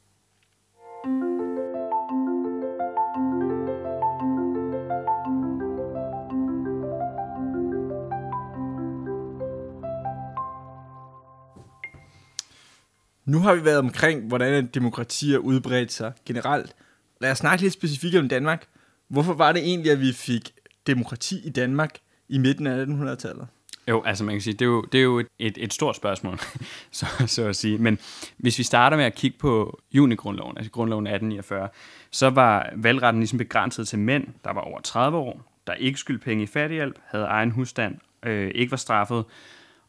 Nu 13.26 13.38
har 13.38 13.54
vi 13.54 13.64
været 13.64 13.78
omkring, 13.78 14.28
hvordan 14.28 14.66
demokratier 14.66 15.38
udbredte 15.38 15.94
sig 15.94 16.12
generelt. 16.26 16.76
Lad 17.20 17.30
os 17.30 17.38
snakke 17.38 17.62
lidt 17.62 17.72
specifikt 17.72 18.16
om 18.16 18.28
Danmark. 18.28 18.66
Hvorfor 19.08 19.34
var 19.34 19.52
det 19.52 19.62
egentlig, 19.62 19.92
at 19.92 20.00
vi 20.00 20.12
fik 20.12 20.52
demokrati 20.86 21.46
i 21.46 21.50
Danmark 21.50 21.98
i 22.28 22.38
midten 22.38 22.66
af 22.66 22.84
1800-tallet? 22.84 23.46
Jo, 23.88 24.02
altså 24.02 24.24
man 24.24 24.34
kan 24.34 24.40
sige, 24.40 24.52
det 24.52 24.62
er 24.62 24.66
jo, 24.66 24.82
det 24.82 24.98
er 24.98 25.02
jo 25.02 25.18
et, 25.18 25.26
et, 25.38 25.58
et 25.60 25.72
stort 25.72 25.96
spørgsmål, 25.96 26.38
så, 26.90 27.06
så 27.26 27.44
at 27.44 27.56
sige. 27.56 27.78
Men 27.78 27.98
hvis 28.36 28.58
vi 28.58 28.62
starter 28.62 28.96
med 28.96 29.04
at 29.04 29.14
kigge 29.14 29.38
på 29.38 29.80
junigrundloven, 29.92 30.56
altså 30.56 30.70
grundloven 30.70 31.06
1849, 31.06 31.68
så 32.10 32.30
var 32.30 32.70
valgretten 32.76 33.20
ligesom 33.20 33.38
begrænset 33.38 33.88
til 33.88 33.98
mænd, 33.98 34.26
der 34.44 34.52
var 34.52 34.60
over 34.60 34.80
30 34.80 35.18
år, 35.18 35.60
der 35.66 35.74
ikke 35.74 35.98
skyldte 35.98 36.24
penge 36.24 36.42
i 36.42 36.46
fattighjælp, 36.46 36.98
havde 37.06 37.24
egen 37.24 37.50
husstand, 37.50 37.96
øh, 38.22 38.50
ikke 38.54 38.70
var 38.70 38.76
straffet, 38.76 39.24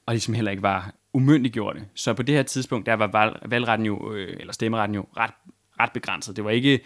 og 0.06 0.14
ligesom 0.14 0.34
heller 0.34 0.52
ikke 0.52 0.64
var 0.64 0.92
umyndiggjorte. 1.14 1.86
Så 1.96 2.14
på 2.14 2.24
det 2.24 2.36
her 2.36 2.44
tidspunkt, 2.44 2.86
der 2.86 2.94
var 2.94 3.08
valg, 3.08 3.40
valgretten 3.46 3.86
jo, 3.86 4.14
øh, 4.14 4.38
eller 4.40 4.54
stemmeretten 4.54 4.96
jo 4.96 5.06
ret, 5.18 5.32
ret 5.80 5.92
begrænset. 5.94 6.36
Det 6.36 6.44
var 6.44 6.50
ikke 6.50 6.80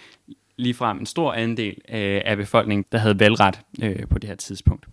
ligefrem 0.57 0.99
en 0.99 1.05
stor 1.05 1.33
andel 1.33 1.75
øh, 1.89 2.21
af 2.25 2.37
befolkningen, 2.37 2.85
der 2.91 2.97
havde 2.97 3.19
valgret 3.19 3.59
øh, 3.83 4.07
på 4.07 4.19
det 4.19 4.27
her 4.27 4.35
tidspunkt. 4.35 4.85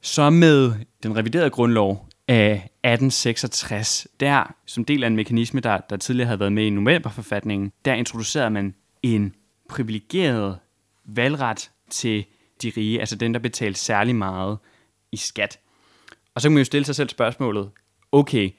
Så 0.00 0.30
med 0.30 0.72
den 1.02 1.16
reviderede 1.16 1.50
grundlov 1.50 2.08
af 2.28 2.52
1866, 2.52 4.08
der 4.20 4.54
som 4.66 4.84
del 4.84 5.04
af 5.04 5.06
en 5.06 5.16
mekanisme, 5.16 5.60
der, 5.60 5.78
der 5.78 5.96
tidligere 5.96 6.26
havde 6.26 6.40
været 6.40 6.52
med 6.52 6.64
i 6.64 6.70
novemberforfatningen, 6.70 7.72
der 7.84 7.94
introducerede 7.94 8.50
man 8.50 8.74
en 9.02 9.34
privilegeret 9.68 10.58
valgret 11.04 11.70
til 11.90 12.24
de 12.62 12.72
rige, 12.76 13.00
altså 13.00 13.16
den, 13.16 13.34
der 13.34 13.40
betalte 13.40 13.80
særlig 13.80 14.16
meget 14.16 14.58
i 15.12 15.16
skat. 15.16 15.58
Og 16.34 16.40
så 16.40 16.48
kan 16.48 16.52
man 16.52 16.60
jo 16.60 16.64
stille 16.64 16.84
sig 16.84 16.94
selv 16.94 17.08
spørgsmålet, 17.08 17.70
okay, 18.12 18.50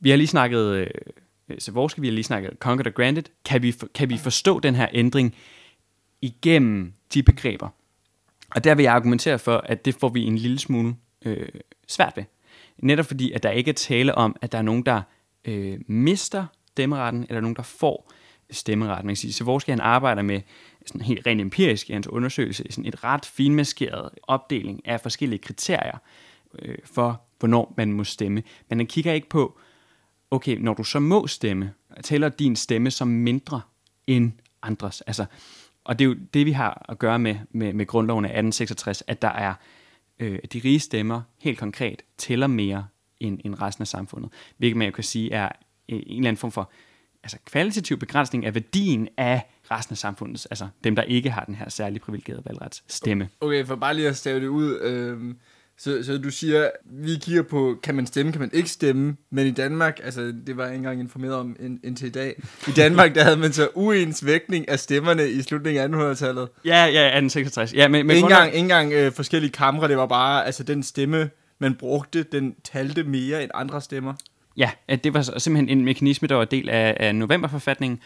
vi 0.00 0.10
har 0.10 0.16
lige 0.16 0.26
snakket 0.26 0.74
øh, 0.74 0.86
Savorsky, 1.58 2.00
vi 2.00 2.06
har 2.06 2.12
lige 2.12 2.24
snakket 2.24 2.50
Conquered 2.58 2.86
og 2.86 2.94
Granted. 2.94 3.22
Kan 3.44 3.62
vi, 3.62 3.74
kan 3.94 4.08
vi 4.08 4.18
forstå 4.18 4.60
den 4.60 4.74
her 4.74 4.88
ændring 4.92 5.34
igennem 6.20 6.92
de 7.14 7.22
begreber? 7.22 7.68
Og 8.54 8.64
der 8.64 8.74
vil 8.74 8.82
jeg 8.82 8.94
argumentere 8.94 9.38
for, 9.38 9.56
at 9.56 9.84
det 9.84 9.94
får 9.94 10.08
vi 10.08 10.24
en 10.24 10.38
lille 10.38 10.58
smule 10.58 10.96
øh, 11.24 11.48
svært 11.88 12.12
ved. 12.16 12.24
Netop 12.78 13.06
fordi, 13.06 13.32
at 13.32 13.42
der 13.42 13.50
ikke 13.50 13.68
er 13.68 13.74
tale 13.74 14.14
om, 14.14 14.36
at 14.40 14.52
der 14.52 14.58
er 14.58 14.62
nogen, 14.62 14.82
der 14.82 15.02
øh, 15.44 15.78
mister 15.86 16.46
stemmeretten, 16.70 17.26
eller 17.28 17.40
nogen, 17.40 17.56
der 17.56 17.62
får 17.62 18.12
stemmeretten. 18.50 19.06
Man 19.06 19.14
kan 19.14 19.32
sige, 19.32 19.60
skal 19.60 19.72
han 19.72 19.80
arbejder 19.80 20.22
med 20.22 20.40
sådan 20.86 21.00
helt 21.00 21.26
rent 21.26 21.40
empirisk 21.40 21.90
i 21.90 21.92
hans 21.92 22.08
undersøgelse, 22.08 22.64
sådan 22.70 22.86
et 22.86 23.04
ret 23.04 23.26
finmaskeret 23.26 24.10
opdeling 24.22 24.88
af 24.88 25.00
forskellige 25.00 25.38
kriterier 25.38 25.98
øh, 26.58 26.78
for, 26.84 27.22
hvornår 27.42 27.74
man 27.76 27.92
må 27.92 28.04
stemme. 28.04 28.42
Men 28.68 28.78
han 28.78 28.86
kigger 28.86 29.12
ikke 29.12 29.28
på, 29.28 29.58
okay, 30.30 30.56
når 30.56 30.74
du 30.74 30.84
så 30.84 31.00
må 31.00 31.26
stemme, 31.26 31.72
tæller 32.02 32.28
din 32.28 32.56
stemme 32.56 32.90
som 32.90 33.08
mindre 33.08 33.60
end 34.06 34.32
andres. 34.62 35.00
Altså, 35.00 35.24
og 35.84 35.98
det 35.98 36.04
er 36.04 36.08
jo 36.08 36.16
det, 36.34 36.46
vi 36.46 36.52
har 36.52 36.86
at 36.88 36.98
gøre 36.98 37.18
med, 37.18 37.36
med, 37.50 37.72
med 37.72 37.86
grundloven 37.86 38.24
af 38.24 38.28
1866, 38.28 39.02
at 39.06 39.22
der 39.22 39.28
er 39.28 39.54
øh, 40.18 40.38
de 40.52 40.60
rige 40.64 40.80
stemmer 40.80 41.22
helt 41.38 41.58
konkret 41.58 42.02
tæller 42.18 42.46
mere 42.46 42.86
end, 43.20 43.40
end 43.44 43.62
resten 43.62 43.82
af 43.82 43.88
samfundet. 43.88 44.32
Hvilket 44.56 44.76
man 44.76 44.86
jo 44.86 44.92
kan 44.92 45.04
sige 45.04 45.32
er 45.32 45.48
øh, 45.88 45.96
en 45.96 46.02
eller 46.06 46.28
anden 46.28 46.36
form 46.36 46.52
for 46.52 46.70
altså 47.22 47.38
kvalitativ 47.44 47.98
begrænsning 47.98 48.46
af 48.46 48.54
værdien 48.54 49.08
af 49.16 49.42
resten 49.70 49.92
af 49.92 49.98
samfundets, 49.98 50.46
altså 50.46 50.68
dem, 50.84 50.96
der 50.96 51.02
ikke 51.02 51.30
har 51.30 51.44
den 51.44 51.54
her 51.54 51.68
særlig 51.68 52.00
privilegerede 52.00 52.42
valgretsstemme. 52.44 53.28
Okay, 53.40 53.66
for 53.66 53.76
bare 53.76 53.94
lige 53.94 54.08
at 54.08 54.16
stave 54.16 54.40
det 54.40 54.46
ud, 54.46 54.80
øh, 54.80 55.34
så, 55.84 56.02
så 56.02 56.18
du 56.18 56.30
siger, 56.30 56.70
vi 56.84 57.14
kigger 57.20 57.42
på, 57.42 57.76
kan 57.82 57.94
man 57.94 58.06
stemme, 58.06 58.32
kan 58.32 58.40
man 58.40 58.50
ikke 58.52 58.68
stemme, 58.68 59.16
men 59.30 59.46
i 59.46 59.50
Danmark, 59.50 60.00
altså 60.04 60.34
det 60.46 60.56
var 60.56 60.62
jeg 60.62 60.72
ikke 60.72 60.76
engang 60.76 61.00
informeret 61.00 61.34
om 61.34 61.56
indtil 61.84 62.06
i 62.06 62.10
dag, 62.10 62.42
i 62.68 62.70
Danmark 62.70 63.14
der 63.14 63.24
havde 63.24 63.36
man 63.36 63.52
så 63.52 63.68
uens 63.74 64.26
vægtning 64.26 64.68
af 64.68 64.78
stemmerne 64.78 65.30
i 65.30 65.42
slutningen 65.42 65.94
af 65.94 65.98
1800-tallet. 65.98 66.48
Ja, 66.64 66.84
ja, 66.84 67.18
1866. 67.18 67.74
Ja, 67.74 67.88
men, 67.88 68.06
men 68.06 68.16
ikke 68.16 68.24
engang, 68.24 68.54
engang 68.54 68.92
øh, 68.92 69.12
forskellige 69.12 69.50
kamre, 69.50 69.88
det 69.88 69.96
var 69.96 70.06
bare, 70.06 70.46
altså 70.46 70.62
den 70.62 70.82
stemme, 70.82 71.30
man 71.58 71.74
brugte, 71.74 72.22
den 72.22 72.54
talte 72.64 73.04
mere 73.04 73.42
end 73.42 73.50
andre 73.54 73.80
stemmer. 73.80 74.14
Ja, 74.56 74.70
det 75.04 75.14
var 75.14 75.22
simpelthen 75.22 75.78
en 75.78 75.84
mekanisme, 75.84 76.28
der 76.28 76.34
var 76.34 76.44
del 76.44 76.68
af, 76.68 76.96
af 77.00 77.14
novemberforfatningen, 77.14 78.00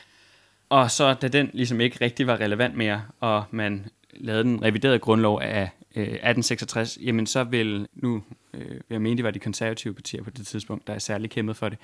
og 0.68 0.90
så 0.90 1.14
da 1.14 1.28
den 1.28 1.50
ligesom 1.52 1.80
ikke 1.80 1.96
rigtig 2.00 2.26
var 2.26 2.40
relevant 2.40 2.76
mere, 2.76 3.02
og 3.20 3.44
man 3.50 3.86
lavede 4.14 4.44
den 4.44 4.62
reviderede 4.62 4.98
grundlov 4.98 5.40
af 5.42 5.70
Øh, 5.96 6.02
1866, 6.02 6.98
jamen 7.02 7.26
så 7.26 7.44
vil, 7.44 7.88
nu 7.94 8.22
øh, 8.54 8.80
jeg 8.90 9.02
mente, 9.02 9.16
det 9.16 9.24
var 9.24 9.30
de 9.30 9.38
konservative 9.38 9.94
partier 9.94 10.22
på 10.22 10.30
det 10.30 10.46
tidspunkt, 10.46 10.86
der 10.86 10.94
er 10.94 10.98
særlig 10.98 11.30
kæmpet 11.30 11.56
for 11.56 11.68
det, 11.68 11.78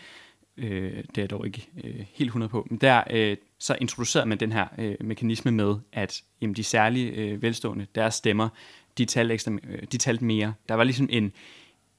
øh, 0.56 0.96
det 0.96 1.18
er 1.18 1.22
jeg 1.22 1.30
dog 1.30 1.46
ikke 1.46 1.68
øh, 1.84 2.04
helt 2.12 2.28
100 2.28 2.50
på, 2.50 2.66
men 2.70 2.78
der 2.78 3.02
øh, 3.10 3.36
så 3.58 3.76
introducerede 3.80 4.28
man 4.28 4.40
den 4.40 4.52
her 4.52 4.66
øh, 4.78 4.94
mekanisme 5.00 5.50
med, 5.50 5.74
at 5.92 6.22
jamen, 6.40 6.56
de 6.56 6.64
særlige 6.64 7.10
øh, 7.10 7.42
velstående, 7.42 7.86
deres 7.94 8.14
stemmer, 8.14 8.48
de 8.98 9.04
talte, 9.04 9.34
ekstra, 9.34 9.52
øh, 9.52 9.82
de 9.92 9.98
talte 9.98 10.24
mere. 10.24 10.54
Der 10.68 10.74
var 10.74 10.84
ligesom 10.84 11.08
en, 11.10 11.32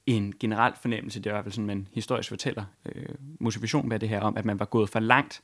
en 0.06 0.34
generel 0.40 0.72
fornemmelse, 0.82 1.20
det 1.20 1.32
var 1.32 1.38
i 1.38 1.40
hvert 1.42 1.44
fald 1.44 1.52
sådan, 1.52 1.66
man 1.66 1.88
historisk 1.92 2.28
fortæller, 2.28 2.64
øh, 2.86 3.06
motivation 3.40 3.88
bag 3.88 4.00
det 4.00 4.08
her 4.08 4.20
om, 4.20 4.36
at 4.36 4.44
man 4.44 4.58
var 4.58 4.66
gået 4.66 4.88
for 4.88 5.00
langt 5.00 5.42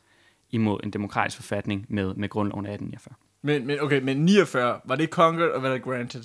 imod 0.50 0.80
en 0.84 0.90
demokratisk 0.90 1.36
forfatning 1.36 1.86
med, 1.88 2.14
med 2.14 2.28
grundloven 2.28 2.66
af 2.66 2.72
1849. 2.72 3.14
Men, 3.42 3.66
men 3.66 3.80
okay, 3.80 4.02
men 4.02 4.24
49, 4.24 4.80
var 4.84 4.96
det 4.96 5.08
conquered 5.08 5.50
og 5.50 5.62
var 5.62 5.72
det 5.72 5.82
granted? 5.82 6.24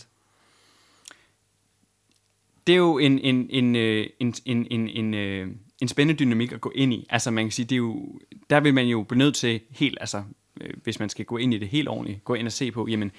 Det 2.67 2.73
er 2.73 2.77
jo 2.77 2.97
en, 2.97 3.19
en, 3.19 3.47
en, 3.49 3.75
øh, 3.75 4.07
en, 4.19 4.33
en, 4.45 4.67
en, 4.71 4.89
en, 4.89 5.13
øh, 5.13 5.47
en 5.81 5.87
spændende 5.87 6.19
dynamik 6.19 6.51
at 6.51 6.61
gå 6.61 6.71
ind 6.75 6.93
i. 6.93 7.05
Altså 7.09 7.31
man 7.31 7.45
kan 7.45 7.51
sige, 7.51 7.65
det 7.65 7.75
er 7.75 7.77
jo, 7.77 8.19
der 8.49 8.59
vil 8.59 8.73
man 8.73 8.87
jo 8.87 9.03
blive 9.03 9.17
nødt 9.17 9.35
til 9.35 9.61
helt, 9.69 9.97
altså 10.01 10.23
øh, 10.61 10.73
hvis 10.83 10.99
man 10.99 11.09
skal 11.09 11.25
gå 11.25 11.37
ind 11.37 11.53
i 11.53 11.57
det 11.57 11.67
helt 11.67 11.87
ordentligt, 11.87 12.23
gå 12.23 12.33
ind 12.33 12.47
og 12.47 12.51
se 12.51 12.71
på, 12.71 12.87
jamen, 12.87 13.11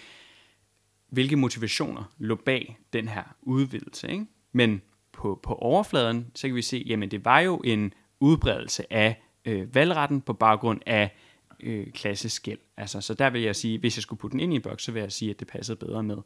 hvilke 1.09 1.37
motivationer 1.37 2.13
lå 2.19 2.35
bag 2.35 2.79
den 2.93 3.09
her 3.09 3.23
udvidelse. 3.43 4.11
Ikke? 4.11 4.27
Men 4.53 4.83
på, 5.13 5.41
på 5.43 5.55
overfladen, 5.55 6.27
så 6.35 6.49
kan 6.49 6.55
vi 6.55 6.63
se, 6.63 6.85
jamen 6.87 7.11
det 7.11 7.25
var 7.25 7.41
jo 7.41 7.57
en 7.57 7.93
udbredelse 8.21 8.93
af 8.93 9.23
øh, 9.45 9.75
valgretten 9.75 10.21
på 10.21 10.33
baggrund 10.33 10.81
af 10.87 11.17
øh, 11.61 11.87
klasseskæld. 11.93 12.59
Altså, 12.77 13.01
så 13.01 13.15
der 13.15 13.31
vil 13.31 13.43
jeg 13.43 13.57
sige, 13.57 13.79
hvis 13.79 13.97
jeg 13.97 14.03
skulle 14.03 14.21
putte 14.21 14.33
den 14.33 14.41
ind 14.41 14.53
i 14.53 14.57
en 14.57 14.63
boks, 14.63 14.83
så 14.83 14.93
vil 14.93 15.01
jeg 15.01 15.13
sige, 15.13 15.31
at 15.31 15.41
det 15.41 15.49
passede 15.49 15.77
bedre 15.77 16.03
med 16.03 16.17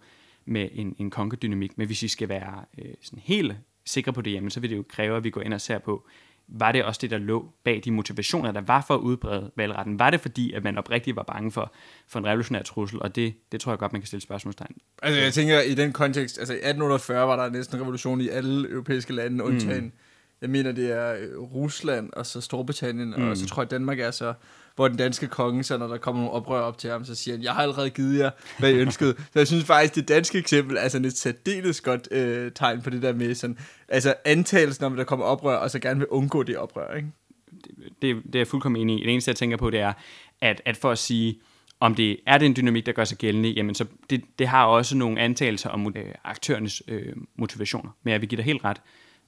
med 0.44 0.68
en, 0.72 0.96
en 0.98 1.10
konkerdynamik. 1.10 1.78
Men 1.78 1.86
hvis 1.86 2.02
vi 2.02 2.08
skal 2.08 2.28
være 2.28 2.64
øh, 2.78 2.94
sådan 3.02 3.22
helt 3.24 3.56
sikre 3.84 4.12
på 4.12 4.22
det, 4.22 4.32
jamen, 4.32 4.50
så 4.50 4.60
vil 4.60 4.70
det 4.70 4.76
jo 4.76 4.84
kræve, 4.88 5.16
at 5.16 5.24
vi 5.24 5.30
går 5.30 5.40
ind 5.40 5.54
og 5.54 5.60
ser 5.60 5.78
på, 5.78 6.06
var 6.52 6.72
det 6.72 6.84
også 6.84 6.98
det, 7.02 7.10
der 7.10 7.18
lå 7.18 7.52
bag 7.64 7.80
de 7.84 7.90
motivationer, 7.90 8.52
der 8.52 8.60
var 8.60 8.84
for 8.86 8.94
at 8.94 8.98
udbrede 8.98 9.50
valgretten? 9.56 9.98
Var 9.98 10.10
det 10.10 10.20
fordi, 10.20 10.52
at 10.52 10.64
man 10.64 10.78
oprigtigt 10.78 11.16
var 11.16 11.22
bange 11.22 11.52
for, 11.52 11.72
for 12.08 12.18
en 12.18 12.26
revolutionær 12.26 12.62
trussel? 12.62 13.02
Og 13.02 13.16
det, 13.16 13.34
det 13.52 13.60
tror 13.60 13.72
jeg 13.72 13.78
godt, 13.78 13.92
man 13.92 14.00
kan 14.00 14.06
stille 14.06 14.22
spørgsmålstegn. 14.22 14.76
Altså 15.02 15.20
jeg 15.20 15.32
tænker, 15.32 15.60
i 15.60 15.74
den 15.74 15.92
kontekst, 15.92 16.38
altså 16.38 16.52
i 16.52 16.56
1840 16.56 17.26
var 17.26 17.44
der 17.44 17.52
næsten 17.52 17.80
revolution 17.80 18.20
i 18.20 18.28
alle 18.28 18.70
europæiske 18.70 19.12
lande, 19.12 19.44
undtagen, 19.44 19.84
mm. 19.84 19.92
jeg 20.40 20.50
mener, 20.50 20.72
det 20.72 20.92
er 20.92 21.14
øh, 21.20 21.38
Rusland 21.40 22.10
og 22.12 22.26
så 22.26 22.40
Storbritannien, 22.40 23.14
mm. 23.16 23.28
og 23.28 23.36
så 23.36 23.46
tror 23.46 23.62
jeg, 23.62 23.70
Danmark 23.70 24.00
er 24.00 24.10
så 24.10 24.34
hvor 24.80 24.88
den 24.88 24.96
danske 24.96 25.26
konge, 25.26 25.64
så 25.64 25.78
når 25.78 25.86
der 25.86 25.98
kommer 25.98 26.20
nogle 26.20 26.32
oprør 26.32 26.60
op 26.60 26.78
til 26.78 26.90
ham, 26.90 27.04
så 27.04 27.14
siger 27.14 27.36
han, 27.36 27.44
jeg 27.44 27.52
har 27.52 27.62
allerede 27.62 27.90
givet 27.90 28.18
jer, 28.18 28.30
hvad 28.58 28.70
I 28.70 28.74
ønskede. 28.74 29.14
så 29.32 29.38
jeg 29.38 29.46
synes 29.46 29.64
faktisk, 29.64 29.94
det 29.94 30.08
danske 30.08 30.38
eksempel 30.38 30.76
er 30.80 30.88
sådan 30.88 31.04
et 31.04 31.16
særdeles 31.16 31.80
godt 31.80 32.08
øh, 32.10 32.52
tegn 32.52 32.82
på 32.82 32.90
det 32.90 33.02
der 33.02 33.12
med 33.12 33.34
sådan, 33.34 33.58
altså 33.88 34.14
antagelsen 34.24 34.84
om, 34.84 34.92
at 34.92 34.98
der 34.98 35.04
kommer 35.04 35.26
oprør, 35.26 35.56
og 35.56 35.70
så 35.70 35.78
gerne 35.78 35.98
vil 35.98 36.08
undgå 36.08 36.42
det 36.42 36.56
oprør, 36.56 36.94
ikke? 36.96 37.08
Det, 37.50 37.88
det, 38.02 38.16
det 38.26 38.34
er 38.34 38.38
jeg 38.38 38.46
fuldkommen 38.46 38.82
enig 38.82 39.00
i. 39.00 39.02
Det 39.02 39.12
eneste, 39.12 39.28
jeg 39.28 39.36
tænker 39.36 39.56
på, 39.56 39.70
det 39.70 39.80
er, 39.80 39.92
at, 40.40 40.62
at 40.64 40.76
for 40.76 40.90
at 40.90 40.98
sige, 40.98 41.40
om 41.80 41.94
det 41.94 42.16
er 42.26 42.38
det 42.38 42.46
en 42.46 42.56
dynamik, 42.56 42.86
der 42.86 42.92
gør 42.92 43.04
sig 43.04 43.18
gældende, 43.18 43.48
jamen 43.48 43.74
så 43.74 43.84
det, 44.10 44.24
det 44.38 44.48
har 44.48 44.64
også 44.64 44.96
nogle 44.96 45.20
antagelser 45.20 45.70
om 45.70 45.94
øh, 45.96 46.14
aktørernes 46.24 46.82
øh, 46.88 47.12
motivationer. 47.36 47.90
Men 48.02 48.12
jeg 48.12 48.20
vil 48.20 48.28
give 48.28 48.36
dig 48.36 48.44
helt 48.44 48.64
ret. 48.64 48.80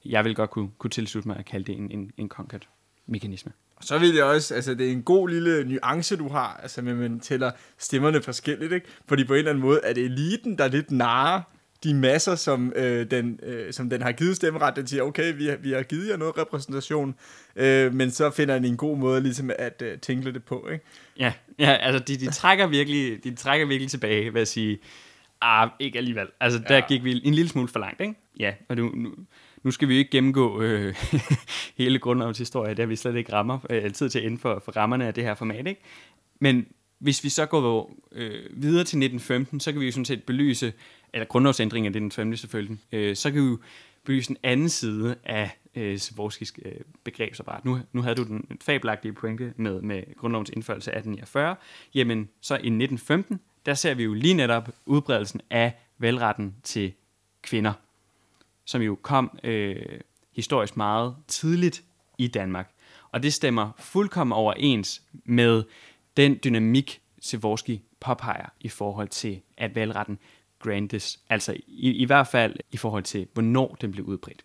Jeg 0.05 0.25
vil 0.25 0.35
godt 0.35 0.51
kunne, 0.51 0.71
kunne 0.79 0.91
tilslutte 0.91 1.29
mig 1.29 1.39
at 1.39 1.45
kalde 1.45 1.65
det 1.65 1.77
en, 1.79 1.91
en, 1.91 2.11
en 2.17 2.29
konkret 2.29 2.69
mekanisme. 3.07 3.53
Og 3.83 3.87
så 3.87 3.99
vil 3.99 4.15
jeg 4.15 4.25
også, 4.25 4.55
altså 4.55 4.75
det 4.75 4.89
er 4.89 4.93
en 4.93 5.03
god 5.03 5.29
lille 5.29 5.65
nuance, 5.65 6.17
du 6.17 6.29
har, 6.29 6.61
altså 6.63 6.83
med, 6.83 6.95
man 6.95 7.21
tæller 7.21 7.51
stemmerne 7.79 8.23
forskelligt, 8.23 8.73
ikke? 8.73 8.87
Fordi 9.09 9.25
på 9.25 9.33
en 9.33 9.39
eller 9.39 9.51
anden 9.51 9.63
måde 9.63 9.81
er 9.85 9.93
det 9.93 10.05
eliten, 10.05 10.59
der 10.59 10.69
lidt 10.69 10.91
narer 10.91 11.41
de 11.85 11.95
masser, 11.95 12.35
som, 12.35 12.73
øh, 12.77 13.11
den, 13.11 13.41
øh, 13.43 13.73
som 13.73 13.91
den 13.91 14.03
har 14.03 14.13
givet 14.13 14.37
stemmeret. 14.37 14.77
Den 14.77 14.87
siger, 14.87 15.03
okay, 15.03 15.35
vi 15.37 15.47
har, 15.47 15.57
vi 15.57 15.73
har 15.73 15.83
givet 15.83 16.09
jer 16.09 16.17
noget 16.17 16.39
repræsentation, 16.39 17.15
øh, 17.57 17.95
men 17.95 18.11
så 18.11 18.31
finder 18.31 18.55
den 18.55 18.65
en 18.65 18.77
god 18.77 18.97
måde 18.97 19.21
ligesom 19.21 19.51
at 19.59 19.83
øh, 19.83 19.99
tænke 19.99 20.33
det 20.33 20.45
på, 20.45 20.69
ikke? 20.73 20.85
Ja, 21.19 21.33
ja 21.59 21.77
altså 21.81 22.05
de, 22.05 22.17
de, 22.17 22.31
trækker 22.31 22.67
virkelig, 22.67 23.25
de 23.25 23.35
trækker 23.35 23.67
virkelig 23.67 23.91
tilbage, 23.91 24.33
vil 24.33 24.41
jeg 24.41 24.49
sige, 24.49 24.79
ah, 25.41 25.69
ikke 25.79 25.99
alligevel. 25.99 26.27
Altså 26.41 26.61
der 26.69 26.75
ja. 26.75 26.87
gik 26.89 27.05
vi 27.05 27.21
en 27.25 27.35
lille 27.35 27.49
smule 27.49 27.69
for 27.69 27.79
langt, 27.79 28.01
ikke? 28.01 28.15
Ja, 28.39 28.53
og 28.69 28.77
nu, 28.77 28.93
nu, 28.95 29.15
nu 29.63 29.71
skal 29.71 29.89
vi 29.89 29.97
ikke 29.97 30.11
gennemgå 30.11 30.63
øh, 30.63 30.95
hele 31.79 31.99
grundlovens 31.99 32.39
historie, 32.39 32.75
det 32.75 32.89
vi 32.89 32.97
slet 32.97 33.17
ikke 33.17 33.33
rammer, 33.33 33.59
øh, 33.71 33.93
tid 33.93 34.09
til 34.09 34.25
inden 34.25 34.39
for, 34.39 34.63
for 34.65 34.73
rammerne 34.73 35.07
af 35.07 35.15
det 35.15 35.25
her 35.25 35.35
format. 35.35 35.67
Ikke? 35.67 35.81
Men 36.41 36.67
hvis 36.99 37.25
vi 37.25 37.29
så 37.29 37.47
går 37.47 37.93
øh, 38.13 38.45
videre 38.51 38.85
til 38.85 38.99
1915, 38.99 39.61
så 39.61 39.73
kan 39.73 39.81
vi 39.81 39.87
jo 39.87 39.93
sådan 39.93 40.05
set 40.05 40.25
belyse, 40.25 40.73
eller 41.13 41.27
grundlovsændringen 41.27 41.87
af 41.87 42.01
1915 42.01 42.37
selvfølgelig, 42.37 42.79
øh, 42.93 43.17
så 43.17 43.31
kan 43.31 43.43
vi 43.43 43.49
jo 43.49 43.59
belyse 44.05 44.29
den 44.29 44.37
anden 44.43 44.69
side 44.69 45.17
af 45.25 45.51
øh, 45.75 45.99
Svorskis 45.99 46.53
øh, 46.65 46.73
begrebsapparat. 47.05 47.65
Nu, 47.65 47.79
nu 47.93 48.03
havde 48.03 48.15
du 48.15 48.23
den 48.23 48.59
fabelagtige 48.61 49.13
pointe 49.13 49.53
med, 49.57 49.81
med 49.81 50.03
grundlovens 50.17 50.51
indførelse 50.51 50.91
af 50.91 50.99
1849. 50.99 51.57
Jamen, 51.95 52.29
så 52.41 52.55
i 52.55 52.57
1915, 52.57 53.41
der 53.67 53.75
ser 53.75 53.95
vi 53.95 54.03
jo 54.03 54.15
lige 54.15 54.35
netop 54.35 54.69
udbredelsen 54.87 55.41
af 55.51 55.73
valgretten 55.99 56.55
til 56.63 56.93
kvinder 57.43 57.73
som 58.65 58.83
jo 58.83 58.99
kom 59.03 59.39
øh, 59.45 60.01
historisk 60.33 60.77
meget 60.77 61.17
tidligt 61.29 61.85
i 62.19 62.27
Danmark. 62.27 62.73
Og 63.11 63.23
det 63.23 63.33
stemmer 63.33 63.71
fuldkommen 63.79 64.33
overens 64.33 65.03
med 65.25 65.65
den 66.17 66.39
dynamik, 66.45 67.01
Sivorski 67.21 67.83
påpeger 68.01 68.49
i 68.61 68.69
forhold 68.69 69.09
til, 69.09 69.43
at 69.57 69.75
valgretten 69.75 70.19
grantes, 70.59 71.21
altså 71.29 71.57
i, 71.67 71.93
i 71.93 72.05
hvert 72.05 72.27
fald 72.27 72.57
i 72.73 72.77
forhold 72.77 73.03
til, 73.03 73.27
hvornår 73.33 73.77
den 73.81 73.93
blev 73.93 74.05
udbredt. 74.05 74.45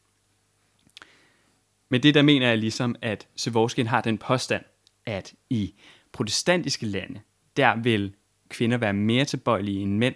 Men 1.90 2.04
det 2.04 2.14
der 2.14 2.22
mener 2.22 2.48
jeg 2.48 2.58
ligesom, 2.58 2.96
at 3.02 3.28
Sivorskin 3.36 3.88
har 3.88 4.02
den 4.02 4.18
påstand, 4.18 4.64
at 5.06 5.34
i 5.50 5.74
protestantiske 6.12 6.86
lande, 6.86 7.20
der 7.58 7.76
vil 7.76 8.14
kvinder 8.50 8.78
være 8.78 8.94
mere 8.94 9.26
tilbøjelige 9.26 9.80
end 9.80 9.98
mænd 9.98 10.16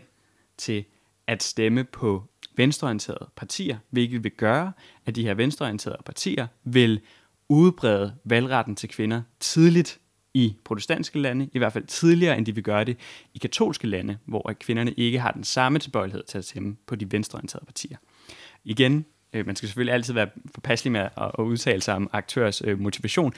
til 0.58 0.86
at 1.28 1.44
stemme 1.44 1.84
på 1.84 2.31
venstreorienterede 2.56 3.30
partier, 3.36 3.78
hvilket 3.90 4.24
vil 4.24 4.32
gøre, 4.32 4.72
at 5.06 5.16
de 5.16 5.24
her 5.24 5.34
venstreorienterede 5.34 6.02
partier 6.06 6.48
vil 6.64 7.02
udbrede 7.50 8.16
valgretten 8.24 8.76
til 8.76 8.90
kvinder 8.90 9.22
tidligt 9.40 10.00
i 10.34 10.56
protestantiske 10.64 11.20
lande, 11.20 11.50
i 11.54 11.58
hvert 11.58 11.74
fald 11.74 11.86
tidligere, 11.86 12.38
end 12.38 12.46
de 12.46 12.56
vil 12.56 12.64
gøre 12.64 12.84
det 12.84 12.98
i 13.34 13.38
katolske 13.38 13.88
lande, 13.88 14.18
hvor 14.26 14.54
kvinderne 14.60 14.92
ikke 14.92 15.20
har 15.20 15.32
den 15.32 15.44
samme 15.44 15.80
tilbøjelighed 15.80 16.24
til 16.24 16.38
at 16.38 16.46
stemme 16.46 16.76
på 16.88 16.96
de 16.96 17.12
venstreorienterede 17.12 17.66
partier. 17.66 17.98
Igen, 18.64 19.06
øh, 19.34 19.46
man 19.46 19.56
skal 19.56 19.70
selvfølgelig 19.70 19.94
altid 19.94 20.14
være 20.14 20.30
forpasselig 20.54 20.92
med 20.92 21.02
at, 21.18 21.32
udtale 21.40 21.82
sig 21.82 21.96
om 21.96 22.10
aktørers 22.14 22.62
øh, 22.66 22.80
motivation, 22.80 23.34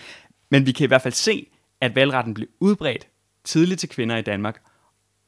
men 0.49 0.65
vi 0.65 0.71
kan 0.71 0.83
i 0.83 0.87
hvert 0.87 1.01
fald 1.01 1.13
se, 1.13 1.47
at 1.81 1.95
valgretten 1.95 2.33
blev 2.33 2.47
udbredt 2.59 3.07
tidligt 3.43 3.79
til 3.79 3.89
kvinder 3.89 4.17
i 4.17 4.21
Danmark, 4.21 4.61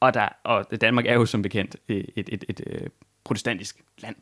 og, 0.00 0.14
der, 0.14 0.28
og 0.44 0.80
Danmark 0.80 1.06
er 1.06 1.14
jo 1.14 1.26
som 1.26 1.42
bekendt 1.42 1.76
øh, 1.88 2.04
et, 2.16 2.28
et, 2.32 2.44
et, 2.48 2.60
et 2.60 2.88
protestantisk 3.26 3.76
land. 3.98 4.16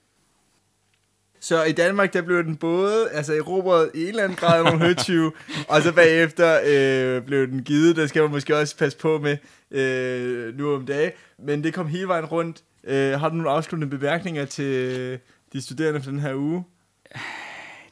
Så 1.40 1.64
i 1.64 1.72
Danmark, 1.72 2.12
der 2.12 2.22
blev 2.22 2.44
den 2.44 2.56
både 2.56 3.10
altså 3.10 3.34
erobret 3.34 3.90
i 3.94 4.02
en 4.02 4.08
eller 4.08 4.22
anden 4.22 4.36
grad 4.36 4.64
nogle 4.64 4.86
høtyve, 4.86 5.32
og 5.68 5.82
så 5.82 5.94
bagefter 5.94 6.60
øh, 6.66 7.22
blev 7.22 7.46
den 7.46 7.62
givet. 7.62 7.96
Der 7.96 8.06
skal 8.06 8.22
man 8.22 8.30
måske 8.30 8.56
også 8.56 8.76
passe 8.76 8.98
på 8.98 9.18
med 9.18 9.36
øh, 9.70 10.58
nu 10.58 10.74
om 10.74 10.86
dagen. 10.86 11.12
Men 11.38 11.64
det 11.64 11.74
kom 11.74 11.86
hele 11.86 12.08
vejen 12.08 12.24
rundt. 12.24 12.64
Øh, 12.84 13.20
har 13.20 13.28
du 13.28 13.34
nogle 13.34 13.50
afsluttende 13.50 13.98
bemærkninger 13.98 14.44
til 14.44 15.18
de 15.52 15.62
studerende 15.62 16.02
for 16.02 16.10
den 16.10 16.20
her 16.20 16.34
uge? 16.34 16.64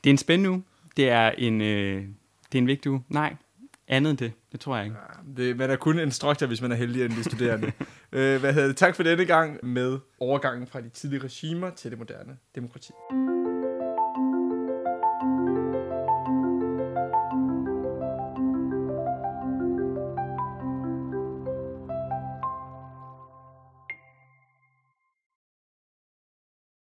Det 0.04 0.10
er 0.10 0.14
en 0.14 0.18
spændende 0.18 0.50
uge. 0.50 0.62
Det 0.96 1.08
er 1.08 1.30
en, 1.38 1.60
øh, 1.60 2.02
det 2.52 2.58
er 2.58 2.62
en 2.62 2.66
vigtig 2.66 2.90
uge. 2.90 3.04
Nej, 3.08 3.34
andet 3.88 4.10
end 4.10 4.18
det. 4.18 4.32
Det 4.52 4.60
tror 4.60 4.76
jeg 4.76 4.84
ikke. 4.84 4.96
Ja, 5.36 5.42
det, 5.42 5.56
man 5.56 5.70
er 5.70 5.76
kun 5.76 5.98
instruktor, 5.98 6.46
hvis 6.46 6.62
man 6.62 6.72
er 6.72 6.76
heldig 6.76 7.04
end 7.04 7.12
de 7.12 7.24
studerende. 7.24 7.72
øh, 8.12 8.40
hvad 8.40 8.52
hedder 8.52 8.68
det? 8.68 8.76
Tak 8.76 8.96
for 8.96 9.02
denne 9.02 9.24
gang 9.24 9.58
med 9.62 9.98
overgangen 10.20 10.66
fra 10.66 10.80
de 10.80 10.88
tidlige 10.88 11.20
regimer 11.20 11.70
til 11.70 11.90
det 11.90 11.98
moderne 11.98 12.36
demokrati. 12.54 12.92